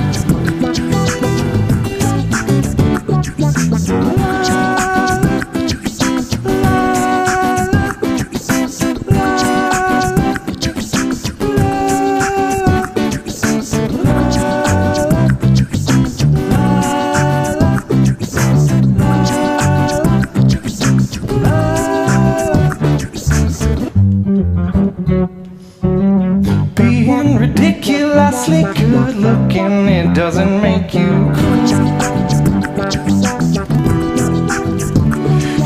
Being 26.77 27.37
ridiculously 27.39 28.63
good 28.63 29.17
looking, 29.17 29.89
it 29.89 30.15
doesn't 30.15 30.63
make 30.63 30.95
you 30.95 31.09
cool. 31.35 31.65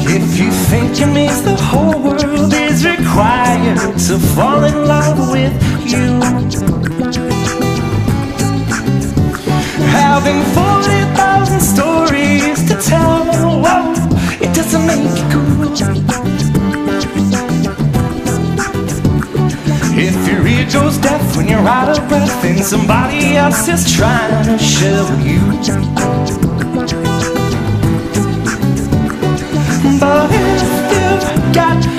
If 0.09 0.39
you 0.39 0.51
think 0.71 0.99
it 1.01 1.07
means 1.13 1.43
the 1.43 1.55
whole 1.55 2.03
world 2.03 2.55
is 2.55 2.87
required 2.87 3.77
to 4.07 4.19
fall 4.19 4.65
in 4.65 4.87
love 4.87 5.31
with 5.31 5.53
you, 5.85 6.21
having 9.91 10.43
40,000 10.55 11.61
stories 11.61 12.67
to 12.69 12.75
tell, 12.81 13.27
whoa, 13.61 13.93
it 14.41 14.55
doesn't 14.55 14.87
make 14.87 15.05
you 15.19 15.25
cool. 15.31 16.52
If 20.33 20.39
your 20.39 20.47
ear 20.47 20.67
goes 20.73 20.97
deaf 20.97 21.37
when 21.37 21.47
you're 21.47 21.59
out 21.59 21.91
of 21.91 22.09
breath 22.09 22.43
and 22.43 22.65
somebody 22.65 23.37
else 23.37 23.69
is 23.69 23.93
trying 23.93 24.45
to 24.47 24.53
with 24.57 25.27
you. 25.27 25.41
But 30.01 30.31
if 30.33 30.63
you've 30.91 31.55
got 31.55 31.92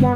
Your 0.00 0.14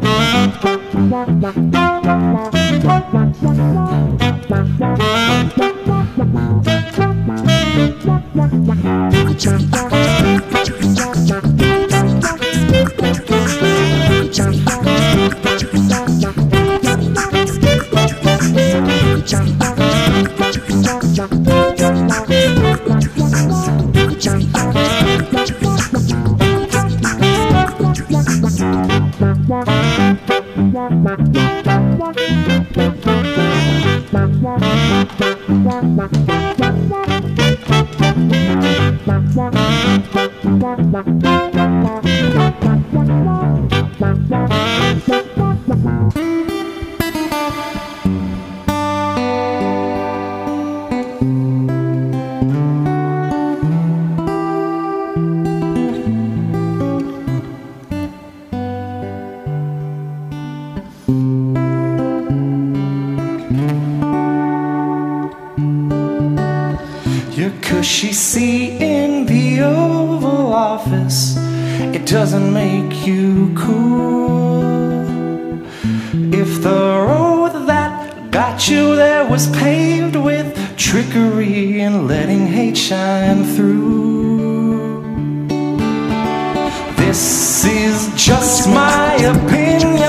This 87.12 87.64
is 87.66 88.08
just 88.16 88.66
my 88.68 89.12
opinion, 89.16 90.00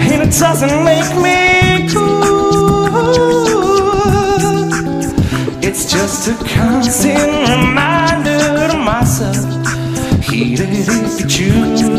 and 0.00 0.22
it 0.22 0.32
doesn't 0.40 0.82
make 0.82 1.14
me 1.26 1.92
cool. 1.92 2.88
It's 5.62 5.92
just 5.92 6.28
a 6.28 6.34
constant 6.56 7.50
reminder 7.50 8.68
to 8.70 8.78
myself. 8.78 9.36
Heed 10.24 10.60
it 10.60 10.70
if 10.72 11.38
you 11.38 11.91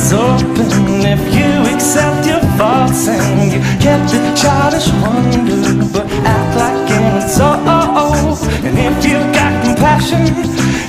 is 0.00 0.12
open, 0.12 1.04
if 1.04 1.20
you 1.34 1.50
accept 1.74 2.26
your 2.26 2.40
faults 2.56 3.08
and 3.08 3.52
you 3.52 3.60
get 3.80 4.00
the 4.08 4.20
childish 4.34 4.88
wonder, 5.02 5.84
but 5.92 6.06
act 6.24 6.52
like 6.56 6.90
it's 6.90 7.36
so. 7.36 7.50
And 8.66 8.76
if 8.78 9.04
you've 9.04 9.32
got 9.34 9.52
compassion 9.64 10.22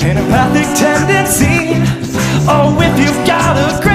and 0.05 0.19
empathic 0.19 0.69
tendency, 0.77 1.57
oh, 2.47 2.77
if 2.79 2.95
you've 2.99 3.27
got 3.27 3.57
a 3.57 3.90